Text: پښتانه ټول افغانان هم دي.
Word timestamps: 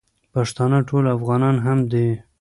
پښتانه 0.33 0.79
ټول 0.89 1.03
افغانان 1.17 1.55
هم 1.65 1.79
دي. 1.91 2.07